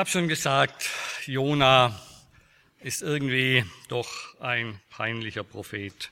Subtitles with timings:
[0.00, 0.88] Habe schon gesagt,
[1.26, 1.94] Jona
[2.78, 4.08] ist irgendwie doch
[4.40, 6.10] ein peinlicher Prophet.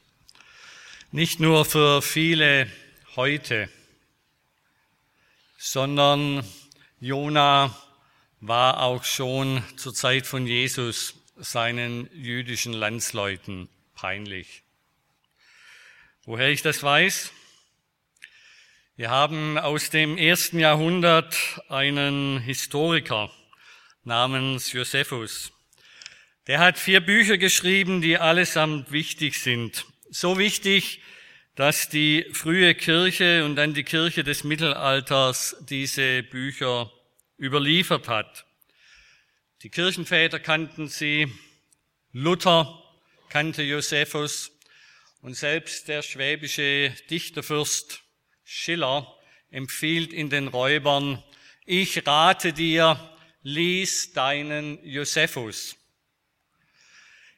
[1.10, 2.70] Nicht nur für viele
[3.16, 3.70] heute,
[5.56, 6.46] sondern
[7.00, 7.74] Jona
[8.40, 14.64] war auch schon zur Zeit von Jesus seinen jüdischen Landsleuten peinlich.
[16.26, 17.32] Woher ich das weiß?
[18.96, 23.30] Wir haben aus dem ersten Jahrhundert einen Historiker,
[24.08, 25.52] namens Josephus.
[26.46, 29.84] Der hat vier Bücher geschrieben, die allesamt wichtig sind.
[30.08, 31.02] So wichtig,
[31.54, 36.90] dass die frühe Kirche und dann die Kirche des Mittelalters diese Bücher
[37.38, 38.46] überliefert hat.
[39.62, 41.30] Die Kirchenväter kannten sie,
[42.12, 42.82] Luther
[43.28, 44.50] kannte Josephus
[45.20, 48.00] und selbst der schwäbische Dichterfürst
[48.42, 49.14] Schiller
[49.50, 51.22] empfiehlt in den Räubern,
[51.66, 53.17] ich rate dir,
[53.48, 55.74] lies deinen Josephus.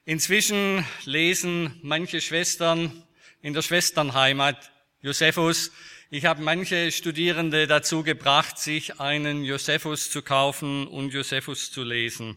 [0.05, 3.05] Inzwischen lesen manche Schwestern
[3.43, 5.71] in der Schwesternheimat Josephus.
[6.11, 12.37] Ich habe manche Studierende dazu gebracht, sich einen Josephus zu kaufen und Josephus zu lesen.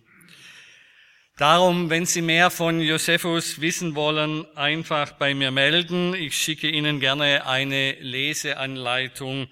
[1.37, 6.13] Darum, wenn Sie mehr von Josephus wissen wollen, einfach bei mir melden.
[6.13, 9.47] Ich schicke Ihnen gerne eine Leseanleitung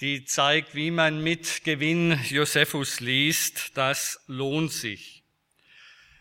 [0.00, 3.72] die zeigt, wie man mit Gewinn Josephus liest.
[3.74, 5.22] Das lohnt sich.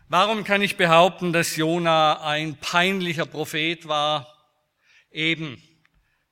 [0.07, 4.31] Warum kann ich behaupten, dass Jona ein peinlicher Prophet war?
[5.11, 5.61] Eben,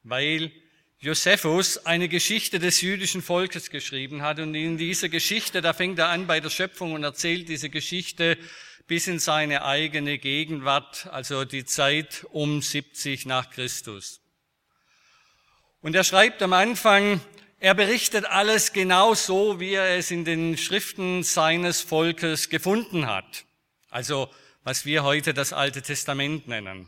[0.03, 0.51] weil
[0.99, 6.09] Josephus eine Geschichte des jüdischen Volkes geschrieben hat und in dieser Geschichte, da fängt er
[6.09, 8.37] an bei der Schöpfung und erzählt diese Geschichte
[8.87, 14.22] bis in seine eigene Gegenwart, also die Zeit um 70 nach Christus.
[15.83, 17.19] Und er schreibt am Anfang,
[17.59, 23.43] er berichtet alles genau so, wie er es in den Schriften seines Volkes gefunden hat.
[23.89, 24.29] Also,
[24.63, 26.87] was wir heute das Alte Testament nennen.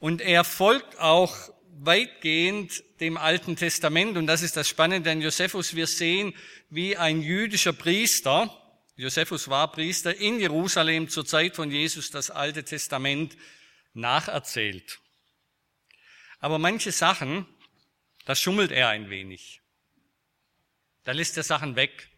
[0.00, 1.36] Und er folgt auch
[1.78, 4.16] weitgehend dem Alten Testament.
[4.16, 5.76] Und das ist das Spannende an Josephus.
[5.76, 6.34] Wir sehen,
[6.68, 8.52] wie ein jüdischer Priester,
[8.96, 13.36] Josephus war Priester, in Jerusalem zur Zeit von Jesus das Alte Testament
[13.94, 14.98] nacherzählt.
[16.42, 17.46] Aber manche Sachen,
[18.24, 19.60] da schummelt er ein wenig.
[21.04, 22.08] Da lässt er Sachen weg.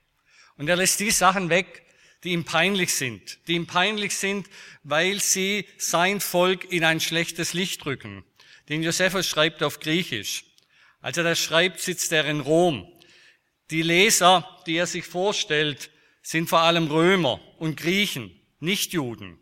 [0.57, 1.85] Und er lässt die Sachen weg,
[2.23, 3.39] die ihm peinlich sind.
[3.47, 4.49] Die ihm peinlich sind,
[4.83, 8.25] weil sie sein Volk in ein schlechtes Licht rücken.
[8.71, 10.45] Den Josephus schreibt auf Griechisch.
[11.03, 12.91] Als er das schreibt, sitzt er in Rom.
[13.71, 15.91] Die Leser, die er sich vorstellt,
[16.23, 19.39] sind vor allem Römer und Griechen, nicht Juden.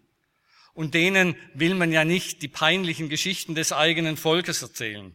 [0.74, 5.14] Und denen will man ja nicht die peinlichen Geschichten des eigenen Volkes erzählen.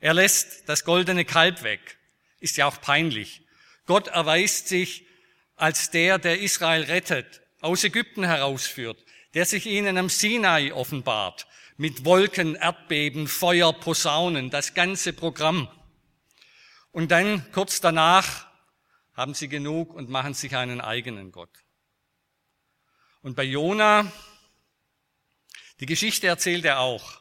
[0.00, 1.98] Er lässt das goldene Kalb weg.
[2.40, 3.42] Ist ja auch peinlich.
[3.86, 5.06] Gott erweist sich
[5.56, 9.04] als der, der Israel rettet, aus Ägypten herausführt,
[9.34, 11.46] der sich ihnen am Sinai offenbart,
[11.76, 15.68] mit Wolken, Erdbeben, Feuer, Posaunen, das ganze Programm.
[16.92, 18.46] Und dann, kurz danach,
[19.14, 21.50] haben sie genug und machen sich einen eigenen Gott.
[23.22, 24.10] Und bei Jona
[25.80, 27.20] die Geschichte erzählt er auch.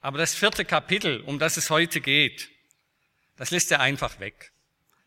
[0.00, 2.48] Aber das vierte Kapitel, um das es heute geht,
[3.36, 4.52] das lässt er einfach weg.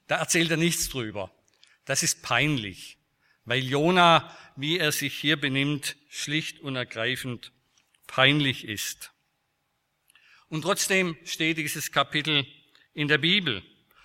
[0.07, 1.31] Da erzählt er nichts drüber.
[1.85, 2.97] Das ist peinlich,
[3.45, 7.51] weil Jona, wie er sich hier benimmt, schlicht und ergreifend
[8.07, 9.11] peinlich ist.
[10.49, 12.45] Und trotzdem steht dieses Kapitel
[12.93, 13.63] in der Bibel,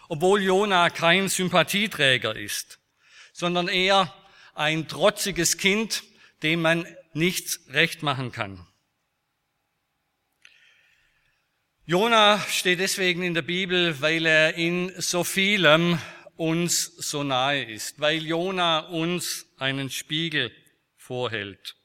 [0.09, 2.79] obwohl Jona kein Sympathieträger ist,
[3.33, 4.15] sondern eher
[4.55, 6.03] ein trotziges Kind,
[6.43, 6.87] dem man
[7.19, 8.67] nichts recht machen kann.
[11.85, 15.99] Jona steht deswegen in der Bibel, weil er in so vielem
[16.37, 20.53] uns so nahe ist, weil Jona uns einen Spiegel
[20.97, 21.77] vorhält.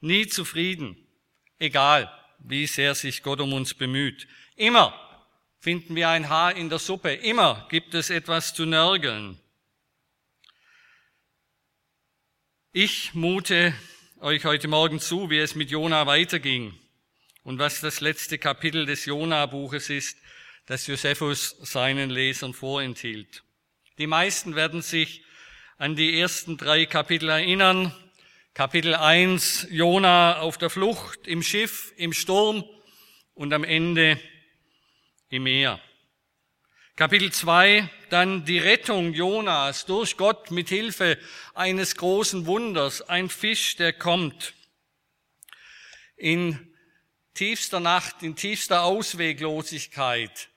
[0.00, 0.96] Nie zufrieden,
[1.58, 4.26] egal wie sehr sich Gott um uns bemüht.
[4.56, 4.92] Immer
[5.60, 9.40] finden wir ein Haar in der Suppe, immer gibt es etwas zu nörgeln.
[12.72, 13.72] Ich mute
[14.22, 16.72] euch heute Morgen zu, wie es mit Jona weiterging
[17.42, 20.16] und was das letzte Kapitel des Jona-Buches ist,
[20.66, 23.42] das Josephus seinen Lesern vorenthielt.
[23.98, 25.24] Die meisten werden sich
[25.76, 27.92] an die ersten drei Kapitel erinnern.
[28.54, 32.64] Kapitel 1, Jona auf der Flucht, im Schiff, im Sturm
[33.34, 34.20] und am Ende
[35.30, 35.80] im Meer.
[36.94, 41.16] Kapitel 2, dann die Rettung Jonas durch Gott mit Hilfe
[41.54, 44.52] eines großen Wunders, ein Fisch, der kommt.
[46.18, 46.74] In
[47.32, 50.50] tiefster Nacht, in tiefster Ausweglosigkeit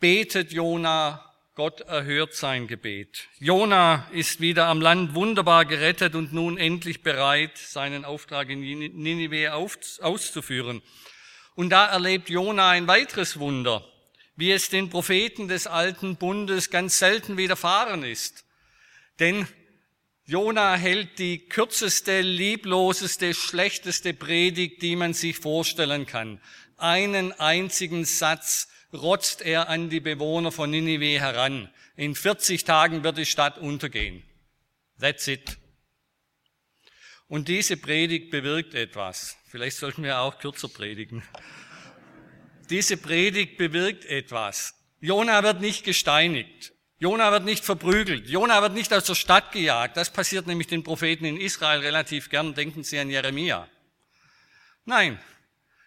[0.00, 1.24] betet Jona,
[1.54, 3.28] Gott erhört sein Gebet.
[3.38, 9.54] Jona ist wieder am Land wunderbar gerettet und nun endlich bereit, seinen Auftrag in Ninive
[9.54, 10.82] auszuführen.
[11.54, 13.84] Und da erlebt Jona ein weiteres Wunder
[14.40, 18.46] wie es den Propheten des alten Bundes ganz selten widerfahren ist.
[19.18, 19.46] Denn
[20.24, 26.40] Jona hält die kürzeste, liebloseste, schlechteste Predigt, die man sich vorstellen kann.
[26.78, 31.68] Einen einzigen Satz rotzt er an die Bewohner von Ninive heran.
[31.96, 34.22] In 40 Tagen wird die Stadt untergehen.
[34.98, 35.58] That's it.
[37.28, 39.36] Und diese Predigt bewirkt etwas.
[39.48, 41.22] Vielleicht sollten wir auch kürzer predigen.
[42.70, 44.74] Diese Predigt bewirkt etwas.
[45.00, 46.72] Jona wird nicht gesteinigt.
[46.98, 48.28] Jona wird nicht verprügelt.
[48.28, 49.96] Jona wird nicht aus der Stadt gejagt.
[49.96, 52.54] Das passiert nämlich den Propheten in Israel relativ gern.
[52.54, 53.66] Denken Sie an Jeremia.
[54.84, 55.18] Nein.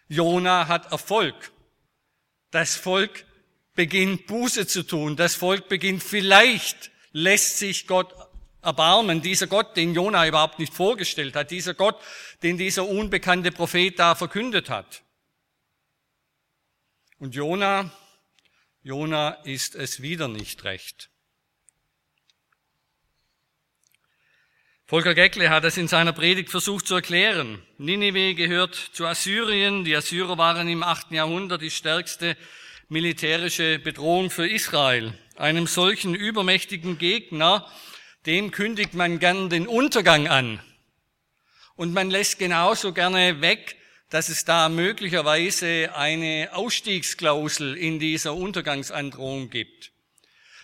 [0.07, 1.51] Jona hat Erfolg.
[2.51, 3.25] Das Volk
[3.75, 5.15] beginnt Buße zu tun.
[5.15, 8.13] Das Volk beginnt vielleicht lässt sich Gott
[8.61, 9.21] erbarmen.
[9.21, 11.51] Dieser Gott, den Jona überhaupt nicht vorgestellt hat.
[11.51, 12.01] Dieser Gott,
[12.41, 15.03] den dieser unbekannte Prophet da verkündet hat.
[17.23, 17.89] Und Jona,
[18.81, 21.09] Jona ist es wieder nicht recht.
[24.83, 27.63] Volker Geckle hat es in seiner Predigt versucht zu erklären.
[27.77, 29.85] Ninive gehört zu Assyrien.
[29.85, 31.11] Die Assyrer waren im 8.
[31.11, 32.35] Jahrhundert die stärkste
[32.89, 35.17] militärische Bedrohung für Israel.
[35.37, 37.65] Einem solchen übermächtigen Gegner,
[38.25, 40.59] dem kündigt man gern den Untergang an.
[41.77, 43.77] Und man lässt genauso gerne weg,
[44.13, 49.91] dass es da möglicherweise eine Ausstiegsklausel in dieser Untergangsandrohung gibt.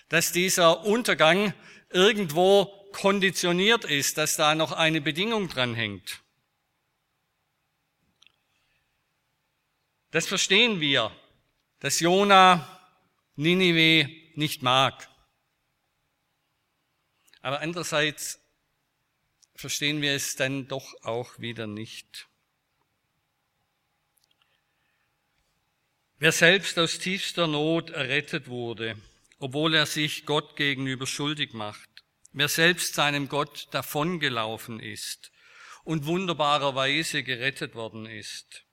[0.08, 1.56] Dass dieser Untergang
[1.90, 6.22] irgendwo konditioniert ist, dass da noch eine Bedingung dran hängt.
[10.12, 11.12] Das verstehen wir,
[11.80, 12.80] dass Jona
[13.36, 15.10] Ninive nicht mag.
[17.42, 18.40] Aber andererseits
[19.56, 22.29] verstehen wir es dann doch auch wieder nicht.
[26.22, 28.98] Wer selbst aus tiefster Not errettet wurde,
[29.40, 31.90] obwohl er sich Gott gegenüber schuldig macht,
[32.34, 35.32] wer selbst seinem Gott davongelaufen ist
[35.86, 38.66] und wunderbarerweise gerettet worden ist,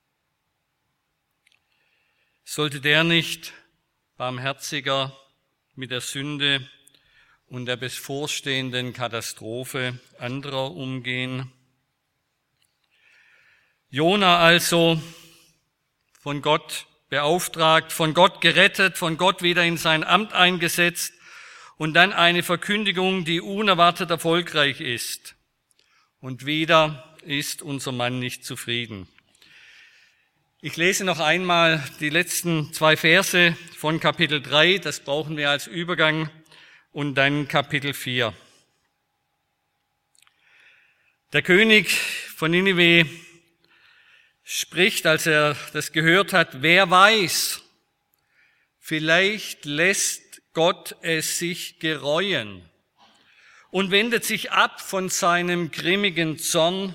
[2.45, 3.53] sollte der nicht
[4.17, 5.17] barmherziger
[5.77, 6.69] mit der Sünde
[7.47, 11.53] und der bevorstehenden Katastrophe anderer umgehen?
[13.89, 15.01] Jona also
[16.19, 21.15] von Gott beauftragt, von Gott gerettet, von Gott wieder in sein Amt eingesetzt
[21.79, 25.35] und dann eine Verkündigung, die unerwartet erfolgreich ist.
[26.21, 29.09] Und wieder ist unser Mann nicht zufrieden.
[30.61, 35.67] Ich lese noch einmal die letzten zwei Verse von Kapitel 3, das brauchen wir als
[35.67, 36.29] Übergang,
[36.93, 38.35] und dann Kapitel 4.
[41.33, 41.93] Der König
[42.37, 43.09] von Ninive
[44.49, 47.63] spricht, als er das gehört hat, wer weiß,
[48.79, 52.63] vielleicht lässt Gott es sich gereuen
[53.73, 56.95] und wendet sich ab von seinem grimmigen Zorn,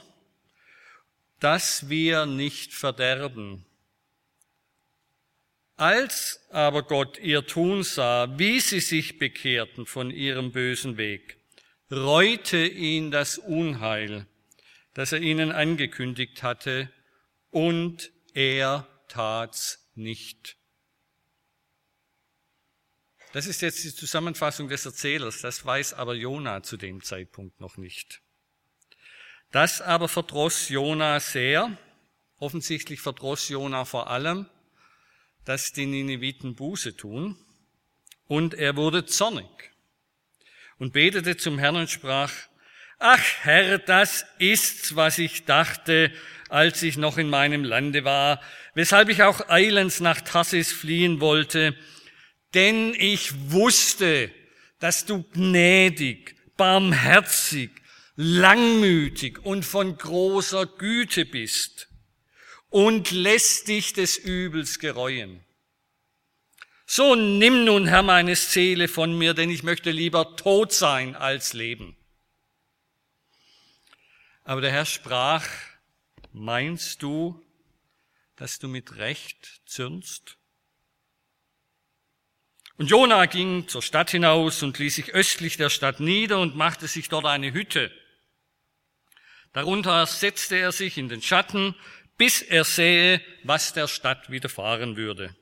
[1.42, 3.66] dass wir nicht verderben.
[5.76, 11.36] Als aber Gott ihr Tun sah, wie sie sich bekehrten von ihrem bösen Weg,
[11.92, 14.26] reute ihn das Unheil,
[14.94, 16.90] das er ihnen angekündigt hatte,
[17.52, 20.58] und er tat's nicht.
[23.34, 27.78] Das ist jetzt die Zusammenfassung des Erzählers, das weiß aber Jona zu dem Zeitpunkt noch
[27.78, 28.22] nicht.
[29.52, 31.78] Das aber verdross Jona sehr,
[32.38, 34.50] offensichtlich verdross Jona vor allem,
[35.46, 37.38] dass die Nineviten Buße tun,
[38.28, 39.72] und er wurde zornig
[40.78, 42.32] und betete zum Herrn und sprach,
[42.98, 46.14] Ach Herr, das ist's, was ich dachte,
[46.52, 48.42] als ich noch in meinem Lande war,
[48.74, 51.76] weshalb ich auch eilends nach Tassis fliehen wollte,
[52.54, 54.30] denn ich wusste,
[54.80, 57.72] dass du gnädig, barmherzig,
[58.18, 61.88] langmütig und von großer Güte bist
[62.70, 65.44] und lässt dich des Übels gereuen.
[66.86, 71.54] So nimm nun, Herr, meine Seele von mir, denn ich möchte lieber tot sein als
[71.54, 71.96] leben.
[74.44, 75.48] Aber der Herr sprach,
[76.34, 77.44] meinst du,
[78.36, 80.38] dass du mit Recht zürnst?
[82.78, 86.88] Und Jona ging zur Stadt hinaus und ließ sich östlich der Stadt nieder und machte
[86.88, 87.92] sich dort eine Hütte.
[89.54, 91.76] Darunter setzte er sich in den Schatten,
[92.18, 95.36] bis er sähe, was der Stadt widerfahren würde.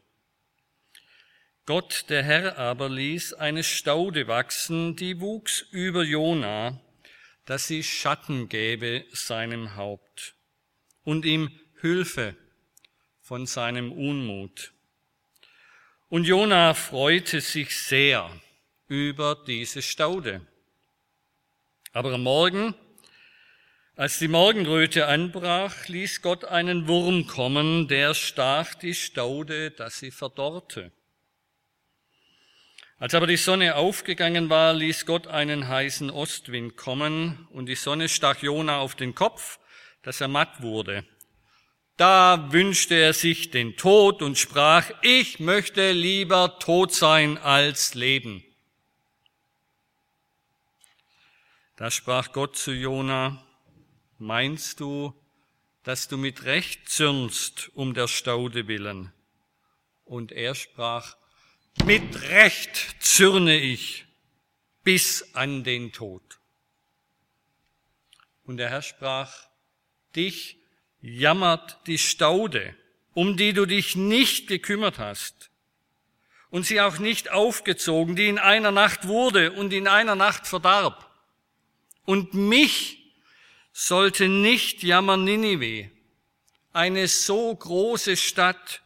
[1.65, 6.81] Gott, der Herr aber, ließ eine Staude wachsen, die wuchs über Jona,
[7.45, 10.38] dass sie Schatten gäbe seinem Haupt
[11.09, 11.49] und ihm
[11.81, 12.35] Hilfe
[13.19, 14.73] von seinem Unmut.
[16.07, 18.29] Und Jona freute sich sehr
[18.87, 20.45] über diese Staude.
[21.93, 22.75] Aber am Morgen,
[23.95, 30.11] als die Morgenröte anbrach, ließ Gott einen Wurm kommen, der stach die Staude, dass sie
[30.11, 30.91] verdorrte.
[32.99, 38.09] Als aber die Sonne aufgegangen war, ließ Gott einen heißen Ostwind kommen, und die Sonne
[38.09, 39.57] stach Jona auf den Kopf,
[40.01, 41.05] dass er matt wurde.
[41.97, 48.43] Da wünschte er sich den Tod und sprach, ich möchte lieber tot sein als leben.
[51.75, 53.45] Da sprach Gott zu Jona,
[54.17, 55.13] meinst du,
[55.83, 59.11] dass du mit Recht zürnst um der Staude willen?
[60.05, 61.17] Und er sprach,
[61.83, 64.05] mit Recht zürne ich
[64.83, 66.39] bis an den Tod.
[68.43, 69.48] Und der Herr sprach,
[70.15, 70.57] dich
[71.01, 72.75] jammert die Staude,
[73.13, 75.49] um die du dich nicht gekümmert hast
[76.49, 81.09] und sie auch nicht aufgezogen, die in einer Nacht wurde und in einer Nacht verdarb.
[82.05, 82.97] Und mich
[83.71, 85.91] sollte nicht jammern Ninive,
[86.73, 88.81] eine so große Stadt,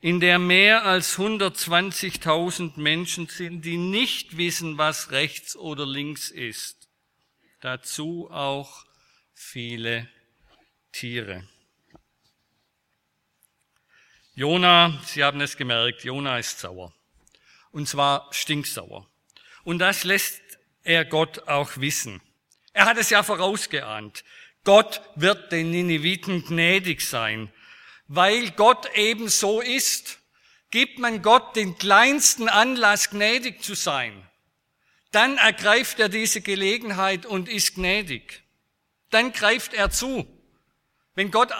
[0.00, 6.88] in der mehr als 120.000 Menschen sind, die nicht wissen, was rechts oder links ist.
[7.60, 8.84] Dazu auch
[9.32, 10.08] viele
[10.94, 11.46] Tiere.
[14.34, 16.94] Jona, Sie haben es gemerkt, Jona ist sauer.
[17.70, 19.06] Und zwar stinksauer.
[19.64, 20.40] Und das lässt
[20.82, 22.22] er Gott auch wissen.
[22.72, 24.24] Er hat es ja vorausgeahnt.
[24.64, 27.52] Gott wird den Nineviten gnädig sein
[28.06, 30.18] weil Gott eben so ist,
[30.70, 34.28] gibt man Gott den kleinsten Anlass, gnädig zu sein.
[35.10, 38.42] Dann ergreift er diese Gelegenheit und ist gnädig.
[39.10, 40.26] Dann greift er zu.
[41.14, 41.50] Wenn Gott,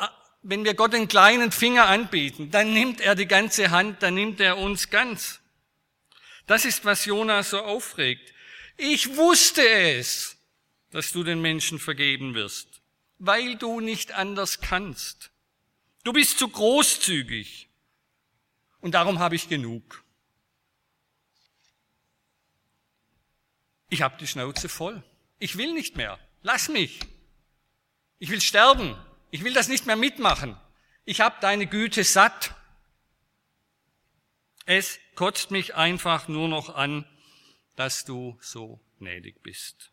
[0.43, 4.41] wenn wir Gott den kleinen Finger anbieten, dann nimmt er die ganze Hand, dann nimmt
[4.41, 5.41] er uns ganz.
[6.47, 8.33] Das ist, was Jonas so aufregt.
[8.77, 10.37] Ich wusste es,
[10.91, 12.83] dass du den Menschen vergeben wirst,
[13.19, 15.31] weil du nicht anders kannst.
[16.03, 17.69] Du bist zu großzügig.
[18.81, 20.05] Und darum habe ich genug.
[23.89, 25.03] Ich habe die Schnauze voll.
[25.39, 26.19] Ich will nicht mehr.
[26.43, 27.01] Lass mich.
[28.19, 28.97] Ich will sterben.
[29.35, 30.57] Ich will das nicht mehr mitmachen.
[31.05, 32.55] Ich habe deine Güte satt.
[34.65, 37.05] Es kotzt mich einfach nur noch an,
[37.75, 39.91] dass du so gnädig bist.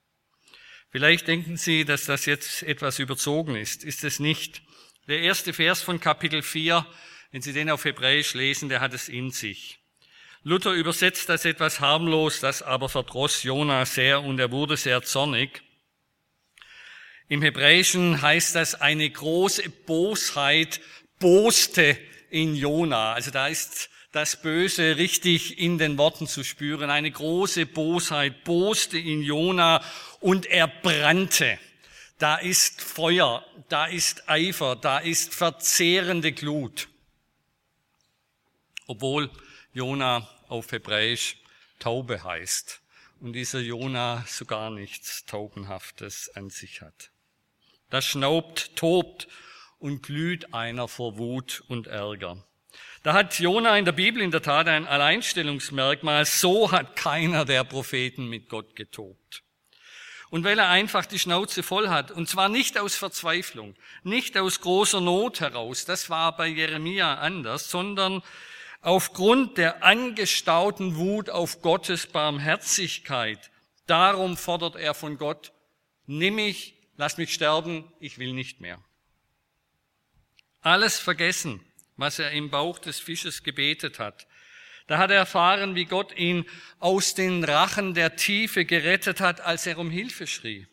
[0.91, 3.83] Vielleicht denken Sie, dass das jetzt etwas überzogen ist.
[3.83, 4.61] Ist es nicht.
[5.07, 6.85] Der erste Vers von Kapitel 4,
[7.31, 9.79] wenn Sie den auf Hebräisch lesen, der hat es in sich.
[10.43, 15.63] Luther übersetzt das etwas harmlos, das aber verdross Jona sehr und er wurde sehr zornig.
[17.31, 20.81] Im Hebräischen heißt das eine große Bosheit
[21.17, 21.97] boste
[22.29, 23.13] in Jona.
[23.13, 26.89] Also da ist das Böse richtig in den Worten zu spüren.
[26.89, 29.81] Eine große Bosheit boste in Jona
[30.19, 31.57] und er brannte.
[32.17, 36.89] Da ist Feuer, da ist Eifer, da ist verzehrende Glut.
[38.87, 39.29] Obwohl
[39.71, 41.37] Jona auf Hebräisch
[41.79, 42.81] Taube heißt
[43.21, 47.10] und dieser Jona sogar nichts Taubenhaftes an sich hat.
[47.91, 49.27] Da schnaubt, tobt
[49.77, 52.37] und glüht einer vor Wut und Ärger.
[53.03, 56.25] Da hat Jona in der Bibel in der Tat ein Alleinstellungsmerkmal.
[56.25, 59.43] So hat keiner der Propheten mit Gott getobt.
[60.29, 62.11] Und weil er einfach die Schnauze voll hat.
[62.11, 65.83] Und zwar nicht aus Verzweiflung, nicht aus großer Not heraus.
[65.83, 68.23] Das war bei Jeremia anders, sondern
[68.79, 73.51] aufgrund der angestauten Wut auf Gottes Barmherzigkeit.
[73.85, 75.51] Darum fordert er von Gott,
[76.05, 78.79] nimm mich, lass mich sterben, ich will nicht mehr.
[80.61, 81.59] Alles vergessen,
[81.97, 84.27] was er im Bauch des Fisches gebetet hat.
[84.85, 86.45] Da hat er erfahren, wie Gott ihn
[86.77, 90.67] aus den Rachen der Tiefe gerettet hat, als er um Hilfe schrie.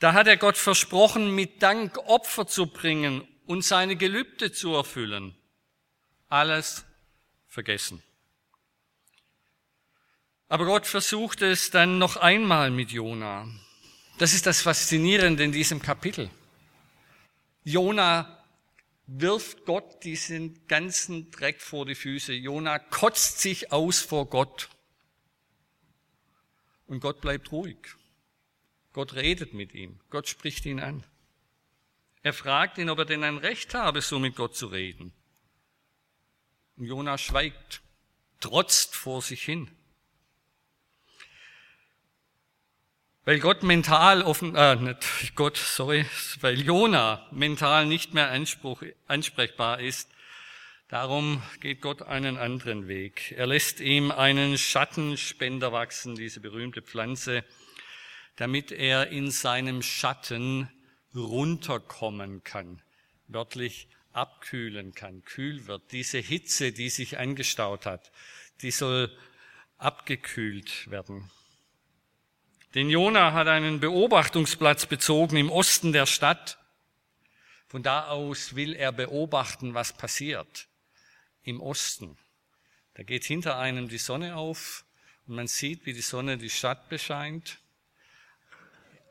[0.00, 5.36] Da hat er Gott versprochen, mit Dank Opfer zu bringen und seine Gelübde zu erfüllen.
[6.28, 6.84] Alles
[7.46, 8.02] vergessen.
[10.48, 13.46] Aber Gott versucht es dann noch einmal mit Jona.
[14.22, 16.30] Das ist das Faszinierende in diesem Kapitel.
[17.64, 18.44] Jona
[19.08, 22.32] wirft Gott diesen ganzen Dreck vor die Füße.
[22.32, 24.68] Jona kotzt sich aus vor Gott.
[26.86, 27.78] Und Gott bleibt ruhig.
[28.92, 29.98] Gott redet mit ihm.
[30.08, 31.02] Gott spricht ihn an.
[32.22, 35.12] Er fragt ihn, ob er denn ein Recht habe, so mit Gott zu reden.
[36.76, 37.82] Und Jona schweigt,
[38.38, 39.68] trotzt vor sich hin.
[43.24, 46.04] Weil Gott mental offen, äh, nicht Gott, sorry,
[46.40, 50.10] weil Jona mental nicht mehr Anspruch, ansprechbar ist,
[50.88, 53.32] darum geht Gott einen anderen Weg.
[53.38, 57.44] Er lässt ihm einen Schattenspender wachsen, diese berühmte Pflanze,
[58.34, 60.68] damit er in seinem Schatten
[61.14, 62.82] runterkommen kann,
[63.28, 65.92] wörtlich abkühlen kann, kühl wird.
[65.92, 68.10] Diese Hitze, die sich angestaut hat,
[68.62, 69.16] die soll
[69.78, 71.30] abgekühlt werden.
[72.74, 76.58] Denn Jona hat einen Beobachtungsplatz bezogen im Osten der Stadt.
[77.68, 80.68] Von da aus will er beobachten, was passiert
[81.42, 82.16] im Osten.
[82.94, 84.84] Da geht hinter einem die Sonne auf
[85.26, 87.58] und man sieht, wie die Sonne die Stadt bescheint.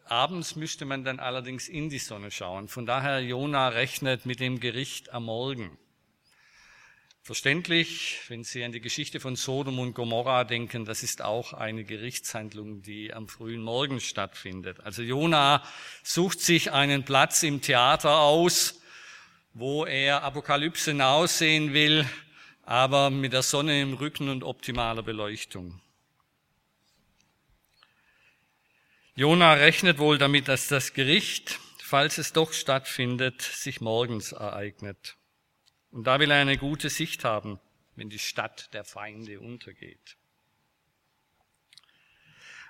[0.06, 2.68] Abends müsste man dann allerdings in die Sonne schauen.
[2.68, 5.77] Von daher Jona rechnet mit dem Gericht am Morgen.
[7.24, 11.84] Verständlich, wenn Sie an die Geschichte von Sodom und Gomorra denken, das ist auch eine
[11.84, 14.80] Gerichtshandlung, die am frühen Morgen stattfindet.
[14.80, 15.63] Also Jona
[16.01, 18.82] sucht sich einen Platz im Theater aus,
[19.54, 22.10] wo er Apokalypse aussehen will,
[22.63, 25.80] aber mit der Sonne im Rücken und optimaler Beleuchtung.
[29.13, 35.18] Jona rechnet wohl damit, dass das Gericht, falls es doch stattfindet, sich morgens ereignet.
[35.92, 37.60] Und da will er eine gute Sicht haben,
[37.96, 40.18] wenn die Stadt der Feinde untergeht.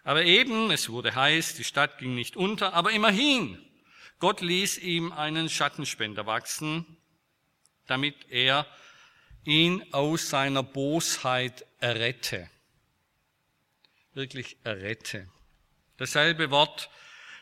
[0.04, 3.64] Aber eben, es wurde heiß, die Stadt ging nicht unter, aber immerhin,
[4.20, 6.98] Gott ließ ihm einen Schattenspender wachsen,
[7.86, 8.66] damit er
[9.44, 12.50] ihn aus seiner Bosheit errette.
[14.14, 15.30] Wirklich errette.
[15.98, 16.90] Dasselbe Wort,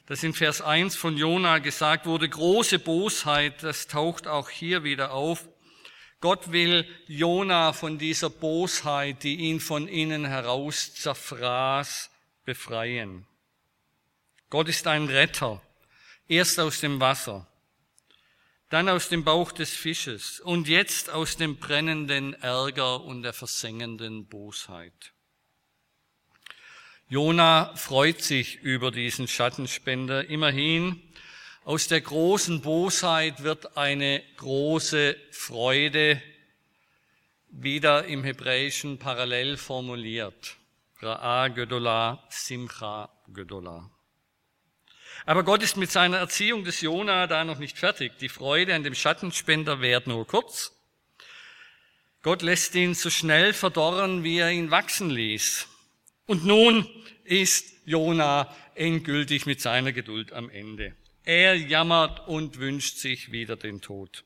[0.05, 5.13] das in Vers 1 von Jona gesagt wurde, große Bosheit, das taucht auch hier wieder
[5.13, 5.47] auf.
[6.21, 12.09] Gott will Jona von dieser Bosheit, die ihn von innen heraus zerfraß,
[12.43, 13.25] befreien.
[14.49, 15.61] Gott ist ein Retter,
[16.27, 17.47] erst aus dem Wasser,
[18.69, 24.25] dann aus dem Bauch des Fisches und jetzt aus dem brennenden Ärger und der versengenden
[24.27, 25.13] Bosheit.
[27.07, 30.29] Jona freut sich über diesen Schattenspender.
[30.29, 31.01] Immerhin
[31.69, 36.19] aus der großen Bosheit wird eine große Freude
[37.51, 40.55] wieder im Hebräischen parallel formuliert.
[40.99, 43.87] Ra'a Gödola, Simcha Gödola.
[45.27, 48.17] Aber Gott ist mit seiner Erziehung des Jona da noch nicht fertig.
[48.17, 50.75] Die Freude an dem Schattenspender währt nur kurz.
[52.23, 55.67] Gott lässt ihn so schnell verdorren, wie er ihn wachsen ließ.
[56.25, 56.89] Und nun
[57.25, 60.95] ist Jona endgültig mit seiner Geduld am Ende.
[61.29, 64.23] Er jammert und wünscht sich wieder den Tod.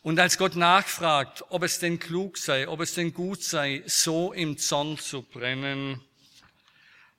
[0.00, 4.32] Und als Gott nachfragt, ob es denn klug sei, ob es denn gut sei, so
[4.32, 6.00] im Zorn zu brennen,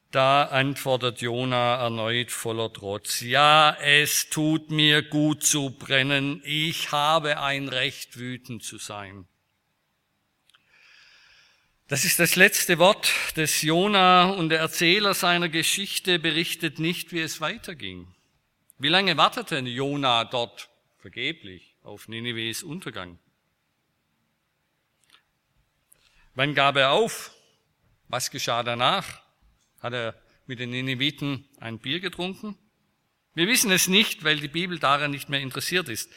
[0.10, 3.22] da antwortet Jona erneut voller Trotz.
[3.22, 6.42] Ja, es tut mir gut zu brennen.
[6.44, 9.28] Ich habe ein Recht, wütend zu sein.
[11.88, 17.20] Das ist das letzte Wort des Jona und der Erzähler seiner Geschichte berichtet nicht, wie
[17.20, 18.08] es weiterging.
[18.82, 20.68] Wie lange wartete Jona dort
[20.98, 23.20] vergeblich auf Ninives Untergang?
[26.34, 27.30] Wann gab er auf?
[28.08, 29.22] Was geschah danach?
[29.82, 32.58] Hat er mit den Nineviten ein Bier getrunken?
[33.36, 36.12] Wir wissen es nicht, weil die Bibel daran nicht mehr interessiert ist.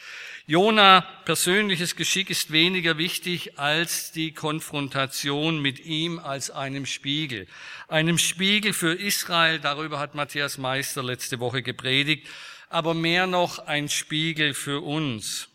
[0.46, 7.46] Jona persönliches Geschick ist weniger wichtig als die Konfrontation mit ihm als einem Spiegel.
[7.88, 12.26] Einem Spiegel für Israel, darüber hat Matthias Meister letzte Woche gepredigt,
[12.74, 15.48] aber mehr noch ein Spiegel für uns.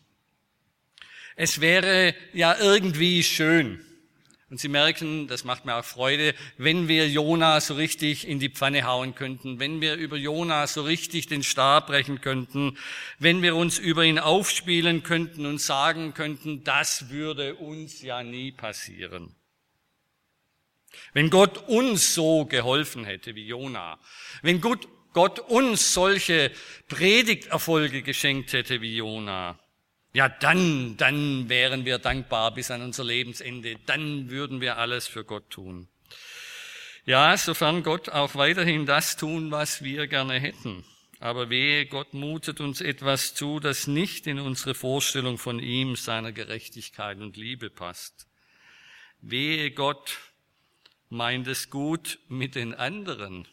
[1.36, 3.84] Es wäre ja irgendwie schön.
[4.48, 8.48] Und Sie merken, das macht mir auch Freude, wenn wir Jona so richtig in die
[8.48, 12.78] Pfanne hauen könnten, wenn wir über Jona so richtig den Stab brechen könnten,
[13.18, 18.50] wenn wir uns über ihn aufspielen könnten und sagen könnten, das würde uns ja nie
[18.50, 19.36] passieren.
[21.12, 24.00] Wenn Gott uns so geholfen hätte wie Jona,
[24.40, 26.52] wenn Gott Gott uns solche
[26.88, 29.58] Predigterfolge geschenkt hätte wie Jona,
[30.12, 33.76] ja, dann, dann wären wir dankbar bis an unser Lebensende.
[33.86, 35.88] Dann würden wir alles für Gott tun.
[37.04, 40.84] Ja, sofern Gott auch weiterhin das tun, was wir gerne hätten.
[41.20, 46.32] Aber wehe, Gott mutet uns etwas zu, das nicht in unsere Vorstellung von ihm, seiner
[46.32, 48.26] Gerechtigkeit und Liebe passt.
[49.20, 50.18] Wehe, Gott
[51.08, 53.46] meint es gut mit den anderen,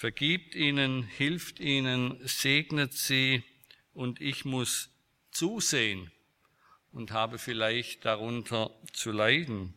[0.00, 3.44] vergibt ihnen, hilft ihnen, segnet sie
[3.92, 4.88] und ich muss
[5.30, 6.10] zusehen
[6.90, 9.74] und habe vielleicht darunter zu leiden.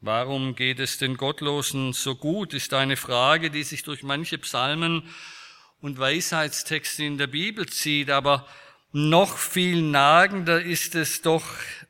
[0.00, 5.08] Warum geht es den Gottlosen so gut, ist eine Frage, die sich durch manche Psalmen
[5.80, 8.10] und Weisheitstexte in der Bibel zieht.
[8.10, 8.44] Aber
[8.90, 11.46] noch viel nagender ist es doch,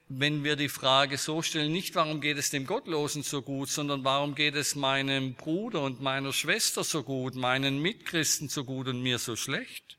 [0.08, 4.04] wenn wir die Frage so stellen, nicht warum geht es dem Gottlosen so gut, sondern
[4.04, 9.02] warum geht es meinem Bruder und meiner Schwester so gut, meinen Mitchristen so gut und
[9.02, 9.98] mir so schlecht?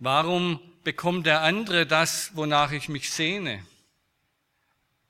[0.00, 3.64] Warum bekommt der andere das, wonach ich mich sehne?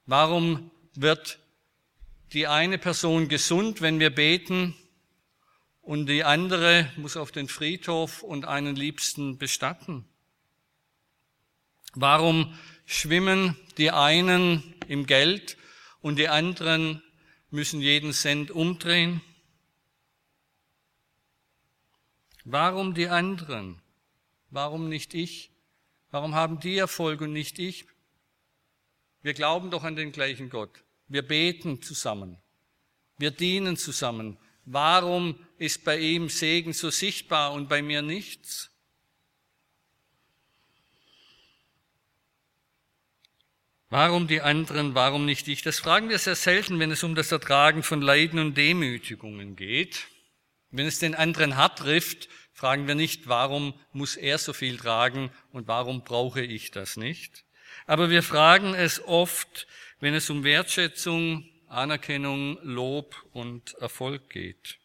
[0.05, 1.38] Warum wird
[2.35, 4.75] die eine Person gesund, wenn wir beten,
[5.81, 10.07] und die andere muss auf den Friedhof und einen Liebsten bestatten?
[11.92, 15.57] Warum schwimmen die einen im Geld
[16.01, 17.03] und die anderen
[17.51, 19.20] müssen jeden Cent umdrehen?
[22.44, 23.81] Warum die anderen?
[24.51, 25.51] Warum nicht ich?
[26.11, 27.87] Warum haben die Erfolg und nicht ich?
[29.23, 30.85] Wir glauben doch an den gleichen Gott.
[31.09, 32.38] Wir beten zusammen.
[33.16, 34.37] Wir dienen zusammen.
[34.66, 38.70] Warum ist bei ihm Segen so sichtbar und bei mir nichts?
[43.90, 45.62] Warum die anderen, warum nicht ich?
[45.62, 50.09] Das fragen wir sehr selten, wenn es um das Ertragen von Leiden und Demütigungen geht.
[50.70, 55.31] Wenn es den anderen hart trifft, fragen wir nicht, warum muss er so viel tragen
[55.53, 57.44] und warum brauche ich das nicht?
[57.87, 59.66] Aber wir fragen es oft,
[60.01, 64.79] wenn es um Wertschätzung, Anerkennung, Lob und Erfolg geht?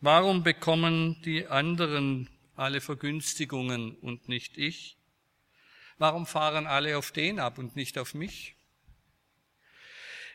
[0.00, 4.96] Warum bekommen die anderen alle Vergünstigungen und nicht ich?
[5.98, 8.54] Warum fahren alle auf den ab und nicht auf mich?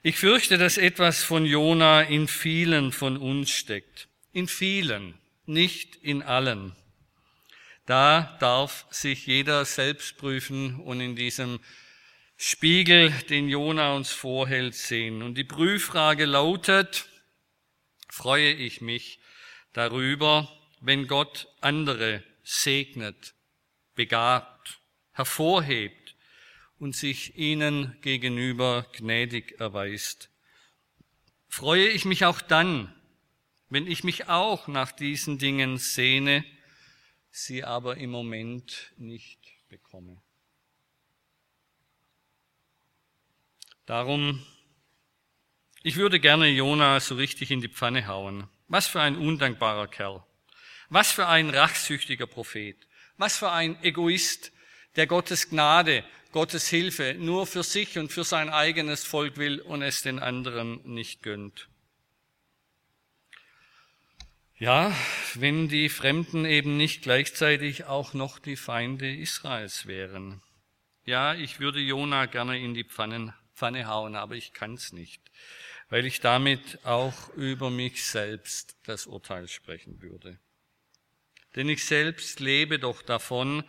[0.04, 4.08] Ich fürchte, dass etwas von Jona in vielen von uns steckt.
[4.34, 6.76] In vielen, nicht in allen.
[7.86, 11.60] Da darf sich jeder selbst prüfen und in diesem
[12.38, 15.22] Spiegel, den Jona uns vorhält, sehen.
[15.22, 17.08] Und die Prüffrage lautet,
[18.10, 19.20] freue ich mich
[19.74, 23.36] darüber, wenn Gott andere segnet,
[23.94, 24.81] begabt,
[25.12, 26.16] hervorhebt
[26.80, 30.30] und sich ihnen gegenüber gnädig erweist.
[31.48, 32.94] Freue ich mich auch dann,
[33.70, 36.44] wenn ich mich auch nach diesen Dingen sehne,
[37.30, 40.22] sie aber im Moment nicht bekomme.
[43.86, 44.46] Darum,
[45.84, 48.48] ich würde gerne Jona so richtig in die Pfanne hauen.
[48.68, 50.24] Was für ein undankbarer Kerl.
[50.90, 52.88] Was für ein rachsüchtiger Prophet.
[53.18, 54.52] Was für ein Egoist,
[54.96, 59.82] der Gottes Gnade, Gottes Hilfe nur für sich und für sein eigenes Volk will und
[59.82, 61.68] es den anderen nicht gönnt.
[64.58, 64.96] Ja,
[65.34, 70.42] wenn die Fremden eben nicht gleichzeitig auch noch die Feinde Israels wären.
[71.04, 75.22] Ja, ich würde Jona gerne in die Pfannen Pfanne hauen, aber ich kann's nicht,
[75.90, 80.40] weil ich damit auch über mich selbst das Urteil sprechen würde.
[81.56, 83.64] Denn ich selbst lebe doch davon,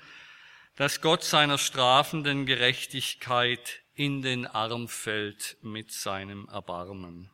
[0.76, 7.30] dass Gott seiner strafenden Gerechtigkeit in den Arm fällt mit seinem Erbarmen.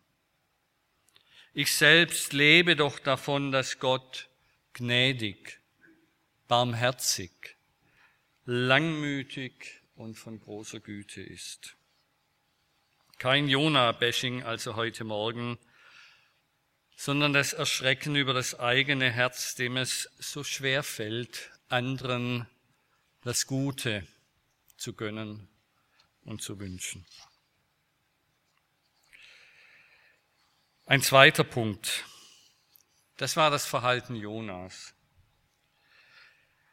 [1.55, 4.29] Ich selbst lebe doch davon, dass Gott
[4.75, 5.61] gnädig,
[6.47, 7.57] barmherzig,
[8.45, 11.77] langmütig und von großer Güte ist.
[13.19, 15.59] Kein Jona-Bashing also heute Morgen,
[16.97, 22.47] sondern das Erschrecken über das eigene Herz, dem es so schwer fällt, anderen
[23.29, 24.09] das Gute
[24.79, 25.51] zu gönnen
[26.23, 27.05] und zu wünschen.
[30.87, 32.07] Ein zweiter Punkt.
[33.19, 34.95] Das war das Verhalten Jonas.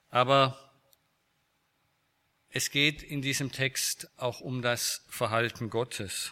[0.07, 0.57] Aber
[2.47, 6.31] es geht in diesem Text auch um das Verhalten Gottes.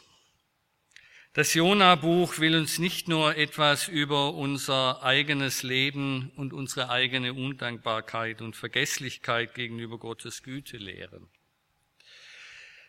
[1.36, 8.39] Das Jona-Buch will uns nicht nur etwas über unser eigenes Leben und unsere eigene Undankbarkeit
[8.43, 11.28] und Vergesslichkeit gegenüber Gottes Güte lehren,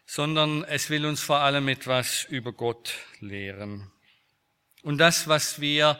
[0.04, 3.90] sondern es will uns vor allem etwas über Gott lehren.
[4.82, 5.98] Und das, was wir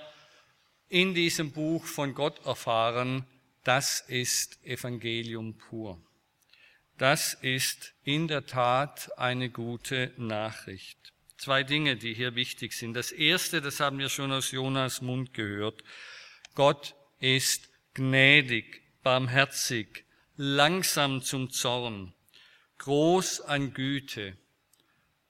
[0.90, 3.24] in diesem Buch von Gott erfahren,
[3.62, 5.98] das ist Evangelium pur.
[6.98, 11.13] Das ist in der Tat eine gute Nachricht.
[11.44, 12.94] Zwei Dinge, die hier wichtig sind.
[12.94, 15.84] Das erste, das haben wir schon aus Jonas Mund gehört.
[16.54, 20.06] Gott ist gnädig, barmherzig,
[20.38, 22.14] langsam zum Zorn,
[22.78, 24.38] groß an Güte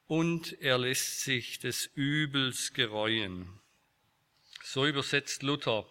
[0.07, 3.49] und er lässt sich des Übels gereuen.
[4.63, 5.85] So übersetzt Luther.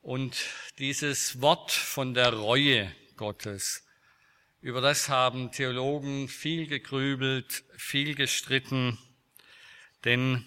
[0.00, 0.36] Und
[0.78, 3.84] dieses Wort von der Reue Gottes,
[4.66, 8.98] über das haben Theologen viel gegrübelt, viel gestritten,
[10.04, 10.44] denn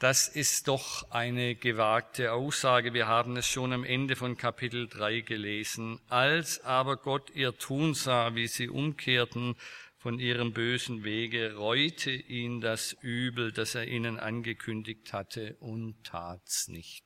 [0.00, 2.94] das ist doch eine gewagte Aussage.
[2.94, 6.00] Wir haben es schon am Ende von Kapitel 3 gelesen.
[6.08, 9.54] Als aber Gott ihr tun sah, wie sie umkehrten
[9.98, 16.66] von ihrem bösen Wege, reute ihn das Übel, das er ihnen angekündigt hatte, und tat's
[16.66, 17.04] nicht.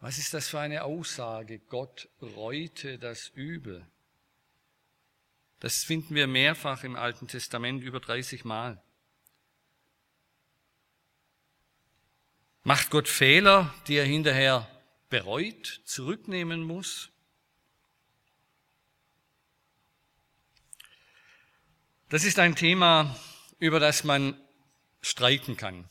[0.00, 1.58] Was ist das für eine Aussage?
[1.58, 3.88] Gott reute das Übel.
[5.60, 8.82] Das finden wir mehrfach im Alten Testament, über 30 Mal.
[12.62, 14.68] Macht Gott Fehler, die er hinterher
[15.08, 17.10] bereut, zurücknehmen muss?
[22.08, 23.16] Das ist ein Thema,
[23.58, 24.40] über das man
[25.02, 25.88] streiten kann.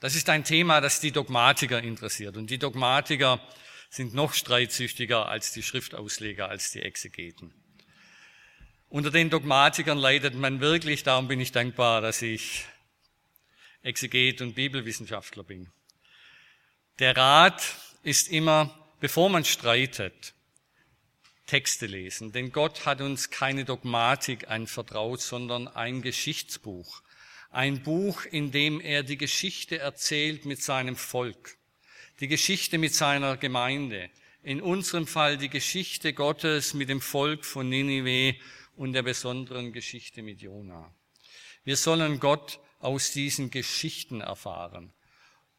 [0.00, 2.36] Das ist ein Thema, das die Dogmatiker interessiert.
[2.36, 3.40] Und die Dogmatiker
[3.88, 7.54] sind noch streitsüchtiger als die Schriftausleger, als die Exegeten.
[8.94, 12.64] Unter den Dogmatikern leidet man wirklich, darum bin ich dankbar, dass ich
[13.82, 15.68] Exeget und Bibelwissenschaftler bin.
[17.00, 17.60] Der Rat
[18.04, 20.32] ist immer, bevor man streitet,
[21.46, 22.30] Texte lesen.
[22.30, 27.02] Denn Gott hat uns keine Dogmatik anvertraut, sondern ein Geschichtsbuch.
[27.50, 31.56] Ein Buch, in dem er die Geschichte erzählt mit seinem Volk.
[32.20, 34.08] Die Geschichte mit seiner Gemeinde.
[34.44, 38.36] In unserem Fall die Geschichte Gottes mit dem Volk von Ninive
[38.76, 40.94] und der besonderen Geschichte mit Jona.
[41.64, 44.92] Wir sollen Gott aus diesen Geschichten erfahren.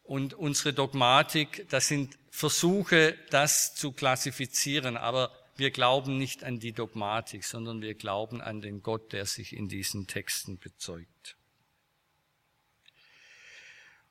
[0.03, 6.73] Und unsere Dogmatik, das sind Versuche, das zu klassifizieren, aber wir glauben nicht an die
[6.73, 11.14] Dogmatik, sondern wir glauben an den Gott, der sich in diesen Texten bezeugt.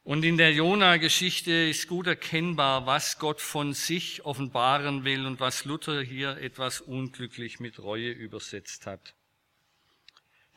[0.05, 5.65] Und in der Jona-Geschichte ist gut erkennbar, was Gott von sich offenbaren will und was
[5.65, 9.15] Luther hier etwas unglücklich mit Reue übersetzt hat.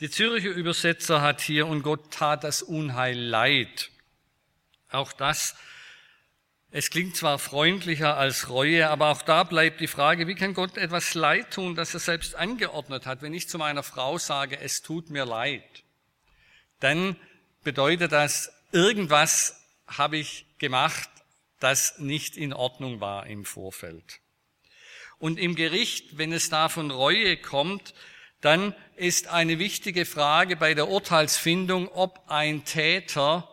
[0.01, 3.89] Die Zürcher Übersetzer hat hier, und Gott tat das Unheil leid.
[4.89, 5.55] Auch das
[6.69, 10.75] es klingt zwar freundlicher als Reue, aber auch da bleibt die Frage, wie kann Gott
[10.77, 13.21] etwas leid tun, das er selbst angeordnet hat?
[13.21, 15.63] Wenn ich zu meiner Frau sage, es tut mir leid,
[16.81, 17.15] dann
[17.63, 21.09] bedeutet das, irgendwas habe ich gemacht,
[21.59, 24.19] das nicht in Ordnung war im Vorfeld.
[25.19, 27.93] Und im Gericht, wenn es da von Reue kommt,
[28.41, 33.49] dann ist eine wichtige Frage bei der Urteilsfindung, ob ein Täter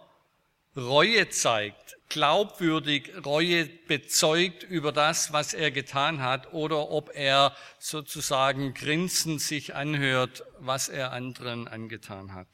[0.76, 8.74] Reue zeigt, glaubwürdig Reue bezeugt über das, was er getan hat, oder ob er sozusagen
[8.74, 12.48] grinsend sich anhört, was er anderen angetan hat.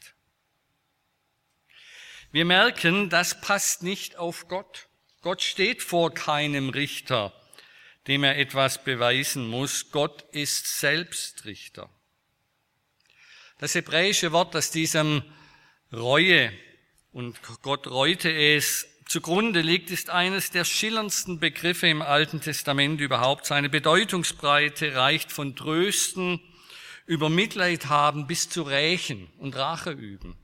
[2.33, 4.87] Wir merken, das passt nicht auf Gott.
[5.21, 7.33] Gott steht vor keinem Richter,
[8.07, 9.91] dem er etwas beweisen muss.
[9.91, 11.91] Gott ist selbst Richter.
[13.59, 15.25] Das hebräische Wort, das diesem
[15.93, 16.53] Reue
[17.11, 23.45] und Gott reute es zugrunde liegt, ist eines der schillerndsten Begriffe im Alten Testament überhaupt.
[23.45, 26.41] Seine Bedeutungsbreite reicht von Trösten
[27.07, 30.37] über Mitleid haben bis zu Rächen und Rache üben.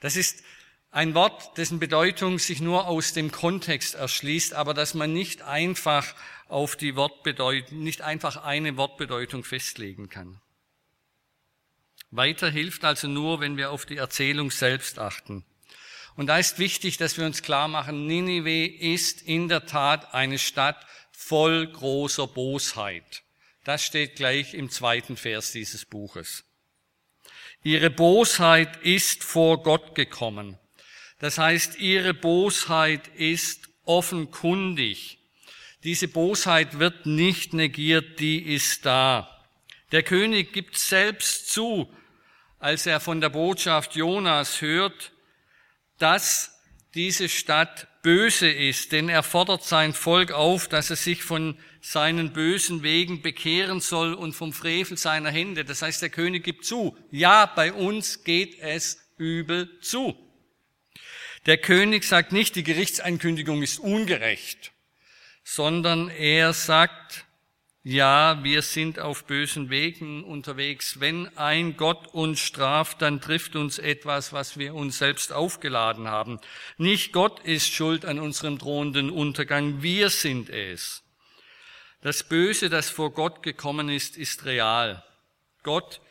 [0.00, 0.42] Das ist
[0.90, 6.14] ein Wort, dessen Bedeutung sich nur aus dem Kontext erschließt, aber dass man nicht einfach
[6.48, 10.40] auf die Wortbedeutung, nicht einfach eine Wortbedeutung festlegen kann.
[12.10, 15.44] Weiter hilft also nur, wenn wir auf die Erzählung selbst achten.
[16.16, 20.38] Und da ist wichtig, dass wir uns klar machen, Ninive ist in der Tat eine
[20.38, 23.22] Stadt voll großer Bosheit.
[23.64, 26.44] Das steht gleich im zweiten Vers dieses Buches.
[27.62, 30.58] Ihre Bosheit ist vor Gott gekommen.
[31.18, 35.18] Das heißt, ihre Bosheit ist offenkundig.
[35.84, 39.28] Diese Bosheit wird nicht negiert, die ist da.
[39.92, 41.88] Der König gibt selbst zu,
[42.58, 45.12] als er von der Botschaft Jonas hört,
[45.98, 46.60] dass
[46.94, 52.32] diese Stadt böse ist, denn er fordert sein Volk auf, dass es sich von seinen
[52.32, 55.64] bösen Wegen bekehren soll und vom Frevel seiner Hände.
[55.64, 60.27] Das heißt, der König gibt zu, ja, bei uns geht es übel zu.
[61.48, 64.72] Der König sagt nicht, die Gerichtsankündigung ist ungerecht,
[65.42, 67.24] sondern er sagt,
[67.82, 71.00] Ja, wir sind auf bösen Wegen unterwegs.
[71.00, 76.38] Wenn ein Gott uns straft, dann trifft uns etwas, was wir uns selbst aufgeladen haben.
[76.76, 81.02] Nicht Gott ist schuld an unserem drohenden Untergang, wir sind es.
[82.02, 85.02] Das Böse, das vor Gott gekommen ist, ist real.
[85.62, 86.02] Gott,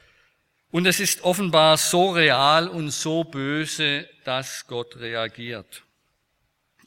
[0.71, 5.83] und es ist offenbar so real und so böse, dass Gott reagiert.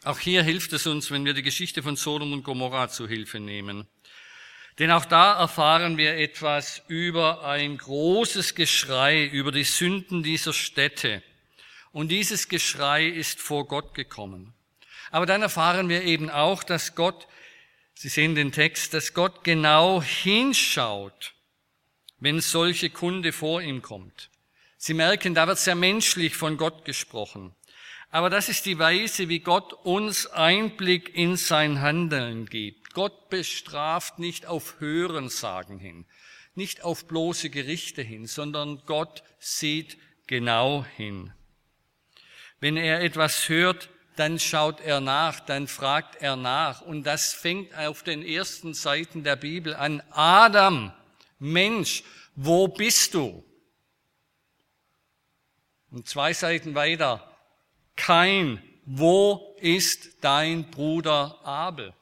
[0.04, 3.40] Auch hier hilft es uns, wenn wir die Geschichte von Sodom und Gomorrah zu Hilfe
[3.40, 3.86] nehmen.
[4.78, 11.22] Denn auch da erfahren wir etwas über ein großes Geschrei, über die Sünden dieser Städte.
[11.92, 14.54] Und dieses Geschrei ist vor Gott gekommen.
[15.10, 17.26] Aber dann erfahren wir eben auch, dass Gott
[18.02, 21.34] Sie sehen den Text, dass Gott genau hinschaut,
[22.20, 24.30] wenn solche Kunde vor ihm kommt.
[24.76, 27.54] Sie merken, da wird sehr menschlich von Gott gesprochen.
[28.10, 32.92] Aber das ist die Weise, wie Gott uns Einblick in sein Handeln gibt.
[32.92, 36.06] Gott bestraft nicht auf Hörensagen hin,
[36.54, 41.32] nicht auf bloße Gerichte hin, sondern Gott sieht genau hin.
[42.58, 46.82] Wenn er etwas hört, dann schaut er nach, dann fragt er nach.
[46.82, 50.02] Und das fängt auf den ersten Seiten der Bibel an.
[50.10, 50.92] Adam,
[51.40, 52.04] Mensch,
[52.36, 53.44] wo bist du?
[55.90, 57.26] Und zwei Seiten weiter.
[57.96, 61.92] Kein, wo ist dein Bruder Abel?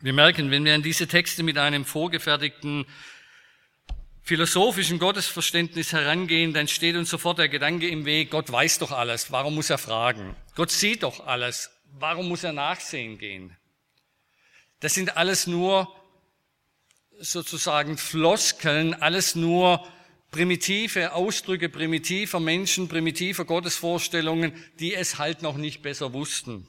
[0.00, 2.86] Wir merken, wenn wir an diese Texte mit einem vorgefertigten
[4.22, 9.30] philosophischen Gottesverständnis herangehen, dann steht uns sofort der Gedanke im Weg, Gott weiß doch alles,
[9.30, 10.36] warum muss er fragen?
[10.54, 13.56] Gott sieht doch alles, warum muss er nachsehen gehen?
[14.80, 15.94] Das sind alles nur
[17.18, 19.86] sozusagen Floskeln, alles nur
[20.30, 26.66] primitive Ausdrücke primitiver Menschen, primitiver Gottesvorstellungen, die es halt noch nicht besser wussten.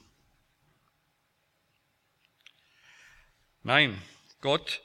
[3.62, 4.00] Nein,
[4.40, 4.82] Gott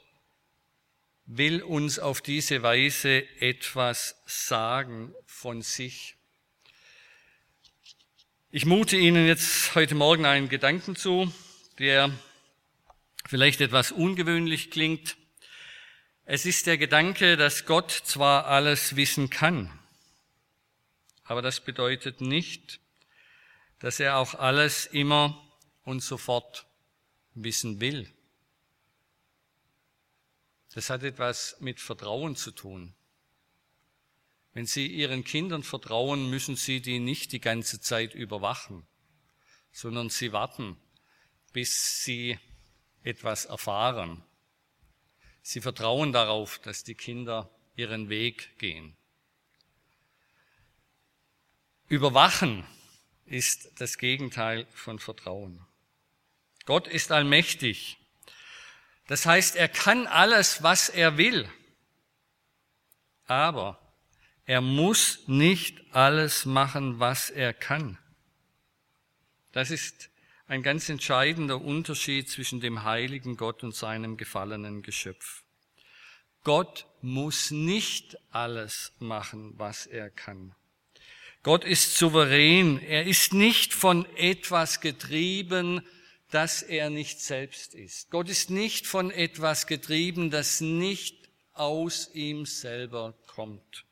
[1.26, 6.14] will uns auf diese Weise etwas sagen von sich.
[8.50, 11.30] Ich mute Ihnen jetzt heute Morgen einen Gedanken zu,
[11.78, 12.10] der
[13.26, 15.16] vielleicht etwas ungewöhnlich klingt.
[16.24, 19.78] Es ist der Gedanke, dass Gott zwar alles wissen kann,
[21.24, 22.80] aber das bedeutet nicht,
[23.78, 25.42] dass er auch alles immer
[25.84, 26.66] und sofort
[27.34, 28.12] wissen will.
[30.74, 32.94] Das hat etwas mit Vertrauen zu tun.
[34.52, 38.86] Wenn Sie Ihren Kindern vertrauen, müssen Sie die nicht die ganze Zeit überwachen,
[39.72, 40.76] sondern Sie warten,
[41.52, 42.38] bis Sie
[43.02, 44.22] etwas erfahren.
[45.42, 48.96] Sie vertrauen darauf, dass die Kinder ihren Weg gehen.
[51.88, 52.66] Überwachen
[53.24, 55.64] ist das Gegenteil von Vertrauen.
[56.66, 57.98] Gott ist allmächtig
[59.08, 61.50] das heißt, er kann alles, was er will.
[63.24, 63.80] Aber
[64.44, 67.98] er muss nicht alles machen, was er kann.
[69.52, 70.10] Das ist
[70.48, 75.44] ein ganz entscheidender Unterschied zwischen dem heiligen Gott und seinem gefallenen Geschöpf.
[76.42, 80.54] Gott muss nicht alles machen, was er kann.
[81.42, 82.80] Gott ist souverän.
[82.80, 85.82] Er ist nicht von etwas getrieben,
[86.30, 88.10] dass er nicht selbst ist.
[88.10, 93.84] Gott ist nicht von etwas getrieben, das nicht aus ihm selber kommt.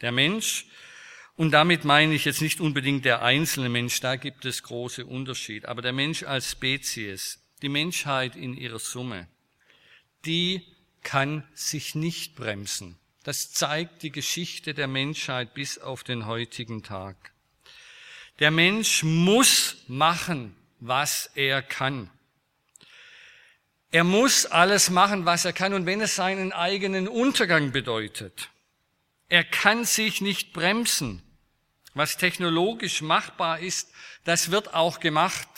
[0.00, 0.66] Der Mensch,
[1.42, 5.68] und damit meine ich jetzt nicht unbedingt der einzelne Mensch, da gibt es große Unterschiede,
[5.68, 9.26] aber der Mensch als Spezies, die Menschheit in ihrer Summe,
[10.24, 10.62] die
[11.02, 12.96] kann sich nicht bremsen.
[13.24, 17.32] Das zeigt die Geschichte der Menschheit bis auf den heutigen Tag.
[18.38, 22.08] Der Mensch muss machen, was er kann.
[23.90, 28.50] Er muss alles machen, was er kann, und wenn es seinen eigenen Untergang bedeutet.
[29.28, 31.20] Er kann sich nicht bremsen.
[31.94, 33.92] Was technologisch machbar ist,
[34.24, 35.48] das wird auch gemacht.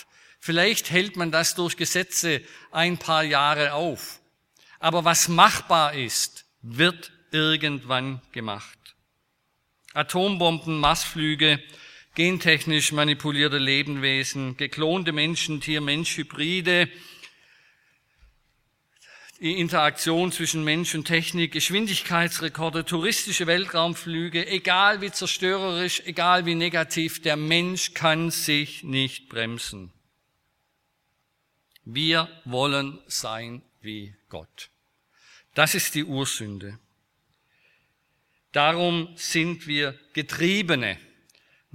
[0.40, 4.20] Vielleicht hält man das durch Gesetze ein paar Jahre auf.
[4.80, 8.78] Aber was machbar ist, wird irgendwann gemacht.
[9.94, 11.62] Atombomben, Massflüge,
[12.14, 16.88] gentechnisch manipulierte Lebewesen, geklonte Menschen, Tier-Mensch-Hybride,
[19.44, 27.22] die Interaktion zwischen Mensch und Technik, Geschwindigkeitsrekorde, touristische Weltraumflüge, egal wie zerstörerisch, egal wie negativ,
[27.22, 29.92] der Mensch kann sich nicht bremsen.
[31.84, 34.70] Wir wollen sein wie Gott.
[35.54, 36.78] Das ist die Ursünde.
[38.50, 40.98] Darum sind wir Getriebene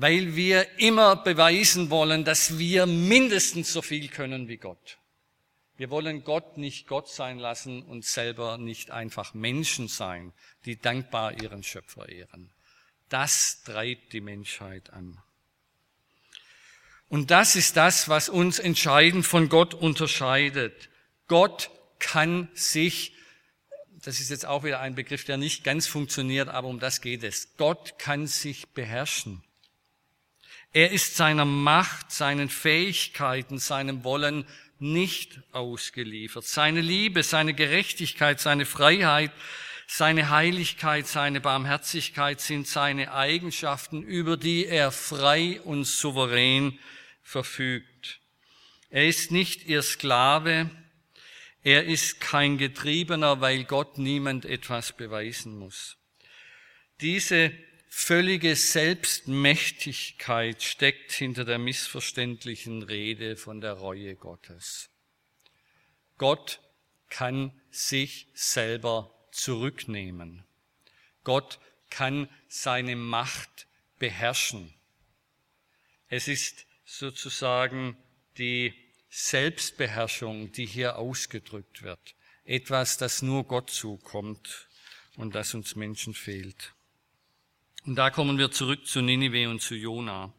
[0.02, 4.99] weil wir immer beweisen wollen, dass wir mindestens so viel können wie Gott.
[5.80, 10.34] Wir wollen Gott nicht Gott sein lassen und selber nicht einfach Menschen sein,
[10.66, 12.52] die dankbar ihren Schöpfer ehren.
[13.08, 15.22] Das treibt die Menschheit an.
[17.08, 20.90] Und das ist das, was uns entscheidend von Gott unterscheidet.
[21.30, 23.14] Gott kann sich,
[24.04, 27.24] das ist jetzt auch wieder ein Begriff, der nicht ganz funktioniert, aber um das geht
[27.24, 27.56] es.
[27.56, 29.46] Gott kann sich beherrschen.
[30.74, 34.46] Er ist seiner Macht, seinen Fähigkeiten, seinem Wollen
[34.80, 36.46] nicht ausgeliefert.
[36.46, 39.32] Seine Liebe, seine Gerechtigkeit, seine Freiheit,
[39.88, 46.78] seine Heiligkeit, seine Barmherzigkeit sind seine Eigenschaften, über die er frei und souverän
[47.24, 48.20] verfügt.
[48.90, 50.70] Er ist nicht ihr Sklave,
[51.64, 55.98] er ist kein Getriebener, weil Gott niemand etwas beweisen muss.
[57.02, 57.52] Diese
[57.90, 64.90] völlige Selbstmächtigkeit steckt hinter der missverständlichen Rede von der Reue Gottes.
[66.18, 66.62] Gott
[67.10, 70.44] kann sich selber zurücknehmen.
[71.24, 71.60] Gott
[71.90, 73.68] kann seine Macht
[73.98, 74.74] beherrschen.
[76.08, 77.98] Es ist sozusagen
[78.38, 78.74] die
[79.10, 82.16] Selbstbeherrschung, die hier ausgedrückt wird.
[82.46, 84.68] Etwas, das nur Gott zukommt
[85.18, 86.74] und das uns Menschen fehlt.
[87.86, 90.34] Und da kommen wir zurück zu Ninive und zu Jona.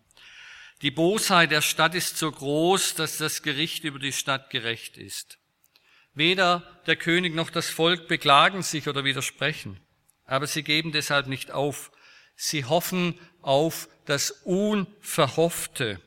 [0.82, 5.38] Die Bosheit der Stadt ist so groß, dass das Gericht über die Stadt gerecht ist.
[6.14, 9.80] Weder der König noch das Volk beklagen sich oder widersprechen,
[10.24, 11.92] aber sie geben deshalb nicht auf.
[12.34, 16.00] Sie hoffen auf das Unverhoffte.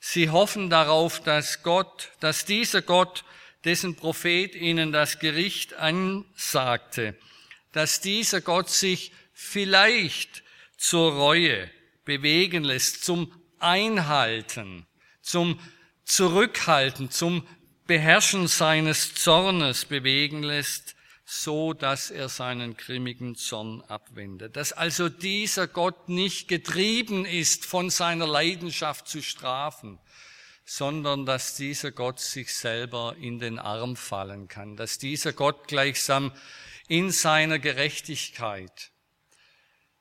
[0.00, 3.24] Sie hoffen darauf, dass Gott, dass dieser Gott,
[3.64, 7.16] dessen Prophet ihnen das Gericht ansagte,
[7.72, 10.44] dass dieser Gott sich vielleicht
[10.76, 11.70] zur Reue
[12.04, 14.86] bewegen lässt, zum Einhalten,
[15.22, 15.58] zum
[16.04, 17.46] Zurückhalten, zum
[17.86, 24.56] Beherrschen seines Zornes bewegen lässt, so dass er seinen grimmigen Zorn abwendet.
[24.56, 29.98] Dass also dieser Gott nicht getrieben ist von seiner Leidenschaft zu strafen,
[30.64, 36.32] sondern dass dieser Gott sich selber in den Arm fallen kann, dass dieser Gott gleichsam
[36.88, 38.92] in seiner Gerechtigkeit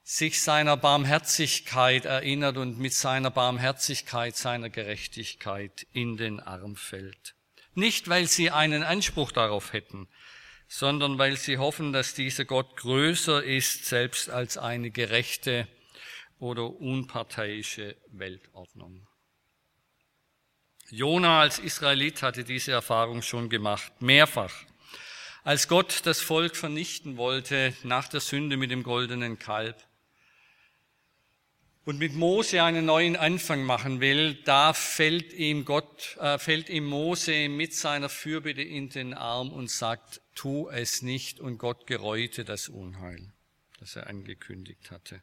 [0.07, 7.33] sich seiner Barmherzigkeit erinnert und mit seiner Barmherzigkeit, seiner Gerechtigkeit in den Arm fällt.
[7.73, 10.07] Nicht, weil sie einen Anspruch darauf hätten,
[10.67, 15.67] sondern weil sie hoffen, dass dieser Gott größer ist, selbst als eine gerechte
[16.37, 19.07] oder unparteiische Weltordnung.
[20.91, 24.53] Jona als Israelit hatte diese Erfahrung schon gemacht, mehrfach.
[25.43, 29.83] Als Gott das Volk vernichten wollte nach der Sünde mit dem goldenen Kalb,
[31.85, 36.85] und mit Mose einen neuen Anfang machen will, da fällt ihm Gott, äh, fällt ihm
[36.85, 42.43] Mose mit seiner Fürbitte in den Arm und sagt, tu es nicht und Gott gereute
[42.43, 43.31] das Unheil,
[43.79, 45.21] das er angekündigt hatte.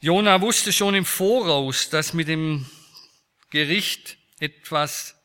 [0.00, 2.66] Jona wusste schon im Voraus, dass mit dem
[3.50, 5.19] Gericht etwas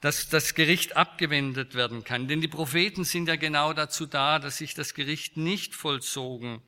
[0.00, 2.28] dass das Gericht abgewendet werden kann.
[2.28, 6.62] Denn die Propheten sind ja genau dazu da, dass sich das Gericht nicht vollzogen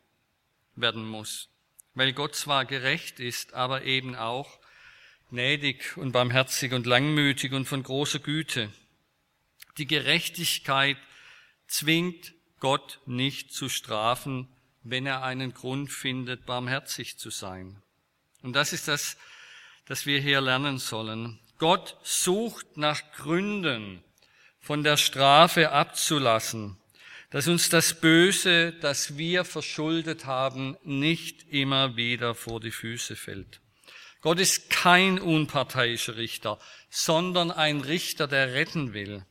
[0.75, 1.49] werden muss,
[1.95, 4.59] weil Gott zwar gerecht ist, aber eben auch
[5.31, 8.73] gnädig und barmherzig und langmütig und von großer Güte.
[9.79, 10.97] Die Gerechtigkeit
[11.69, 14.49] zwingt Gott nicht zu strafen,
[14.83, 17.81] wenn er einen Grund findet, barmherzig zu sein.
[18.43, 19.17] Und das ist das,
[19.87, 21.39] das wir hier lernen sollen.
[21.61, 24.03] Gott sucht nach Gründen,
[24.61, 26.79] von der Strafe abzulassen,
[27.29, 33.61] dass uns das Böse, das wir verschuldet haben, nicht immer wieder vor die Füße fällt.
[34.23, 36.59] Gott ist kein unparteiischer Richter,
[36.89, 39.27] sondern ein Richter, der retten will.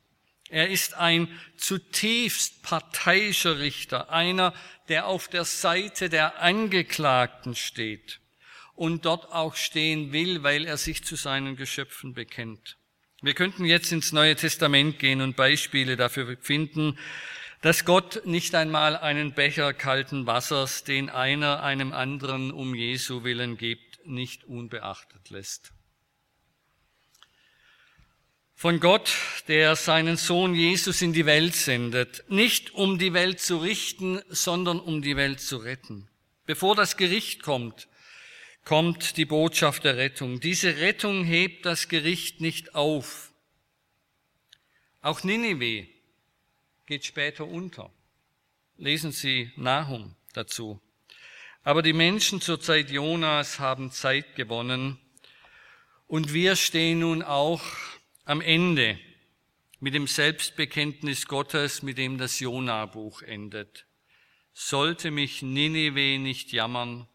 [0.49, 1.27] Er ist ein
[1.57, 4.53] zutiefst parteiischer Richter, einer,
[4.87, 8.19] der auf der Seite der Angeklagten steht
[8.79, 12.77] und dort auch stehen will, weil er sich zu seinen Geschöpfen bekennt.
[13.21, 16.97] Wir könnten jetzt ins Neue Testament gehen und Beispiele dafür finden,
[17.61, 23.57] dass Gott nicht einmal einen Becher kalten Wassers, den einer einem anderen um Jesu willen
[23.57, 25.73] gibt, nicht unbeachtet lässt.
[28.55, 29.11] Von Gott,
[29.49, 34.79] der seinen Sohn Jesus in die Welt sendet, nicht um die Welt zu richten, sondern
[34.79, 36.07] um die Welt zu retten.
[36.45, 37.88] Bevor das Gericht kommt,
[38.65, 40.39] kommt die Botschaft der Rettung.
[40.39, 43.31] Diese Rettung hebt das Gericht nicht auf.
[45.01, 45.87] Auch Ninive
[46.85, 47.91] geht später unter.
[48.77, 50.81] Lesen Sie Nahum dazu.
[51.63, 54.99] Aber die Menschen zur Zeit Jonas haben Zeit gewonnen
[56.07, 57.61] und wir stehen nun auch
[58.25, 58.99] am Ende
[59.79, 63.85] mit dem Selbstbekenntnis Gottes, mit dem das Jona-Buch endet.
[64.53, 67.07] Sollte mich Ninive nicht jammern,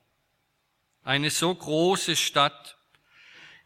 [1.05, 2.77] eine so große Stadt,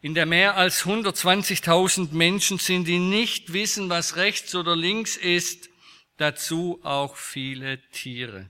[0.01, 5.69] in der mehr als 120.000 Menschen sind, die nicht wissen, was rechts oder links ist,
[6.17, 8.49] dazu auch viele Tiere.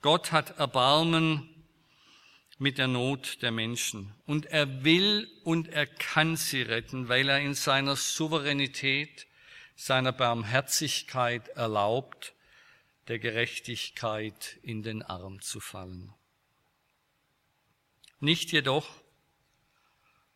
[0.00, 1.48] Gott hat Erbarmen
[2.58, 7.40] mit der Not der Menschen und er will und er kann sie retten, weil er
[7.40, 9.26] in seiner Souveränität,
[9.76, 12.34] seiner Barmherzigkeit erlaubt,
[13.08, 16.12] der Gerechtigkeit in den Arm zu fallen.
[18.22, 18.88] Nicht jedoch,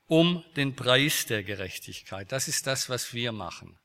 [0.08, 2.32] um den Preis der Gerechtigkeit.
[2.32, 3.78] Das ist das, was wir machen.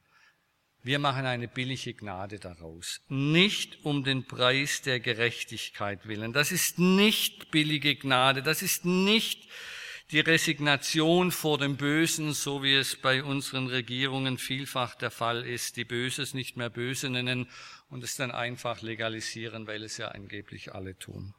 [0.82, 3.00] Wir machen eine billige Gnade daraus.
[3.10, 6.34] Nicht um den Preis der Gerechtigkeit willen.
[6.34, 8.42] Das ist nicht billige Gnade.
[8.42, 9.48] Das ist nicht
[10.10, 15.78] die Resignation vor dem Bösen, so wie es bei unseren Regierungen vielfach der Fall ist,
[15.78, 17.48] die Böses nicht mehr böse nennen
[17.92, 21.36] und es dann einfach legalisieren, weil es ja angeblich alle tun.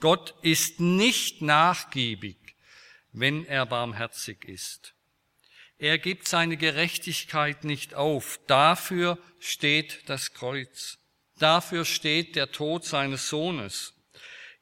[0.00, 2.36] Gott ist nicht nachgiebig
[3.16, 4.92] wenn er barmherzig ist.
[5.78, 8.38] Er gibt seine Gerechtigkeit nicht auf.
[8.46, 10.98] Dafür steht das Kreuz.
[11.38, 13.94] Dafür steht der Tod seines Sohnes.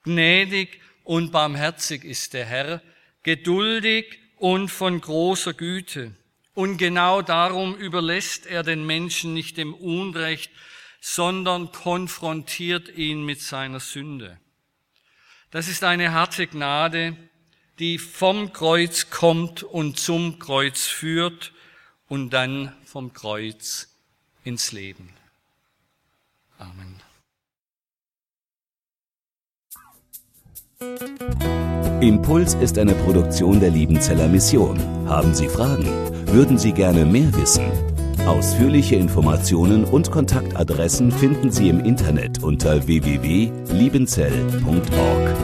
[0.05, 2.82] Gnädig und barmherzig ist der Herr,
[3.24, 6.14] geduldig und von großer Güte.
[6.55, 10.53] Und genau darum überlässt er den Menschen nicht dem Unrecht,
[11.01, 14.39] sondern konfrontiert ihn mit seiner Sünde.
[15.55, 17.16] Das ist eine harte Gnade,
[17.78, 21.52] die vom Kreuz kommt und zum Kreuz führt
[22.09, 23.94] und dann vom Kreuz
[24.42, 25.11] ins Leben.
[26.59, 27.00] Amen.
[32.00, 34.76] Impuls ist eine Produktion der Liebenzeller Mission.
[35.09, 35.86] Haben Sie Fragen?
[36.26, 37.70] Würden Sie gerne mehr wissen?
[38.26, 45.43] Ausführliche Informationen und Kontaktadressen finden Sie im Internet unter www.liebenzell.org.